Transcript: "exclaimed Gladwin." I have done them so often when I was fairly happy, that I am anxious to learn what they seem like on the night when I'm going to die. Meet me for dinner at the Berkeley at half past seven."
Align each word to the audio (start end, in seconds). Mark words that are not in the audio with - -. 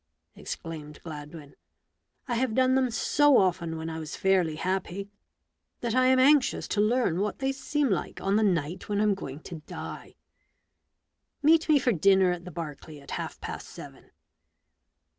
"exclaimed 0.35 0.99
Gladwin." 1.03 1.55
I 2.27 2.33
have 2.33 2.55
done 2.55 2.73
them 2.73 2.89
so 2.89 3.37
often 3.37 3.77
when 3.77 3.87
I 3.87 3.99
was 3.99 4.15
fairly 4.15 4.55
happy, 4.55 5.11
that 5.81 5.93
I 5.93 6.07
am 6.07 6.17
anxious 6.17 6.67
to 6.69 6.81
learn 6.81 7.19
what 7.19 7.37
they 7.37 7.51
seem 7.51 7.87
like 7.91 8.19
on 8.19 8.35
the 8.35 8.41
night 8.41 8.89
when 8.89 8.99
I'm 8.99 9.13
going 9.13 9.41
to 9.41 9.59
die. 9.67 10.15
Meet 11.43 11.69
me 11.69 11.77
for 11.77 11.91
dinner 11.91 12.31
at 12.31 12.45
the 12.45 12.51
Berkeley 12.51 12.99
at 12.99 13.11
half 13.11 13.39
past 13.41 13.69
seven." 13.69 14.09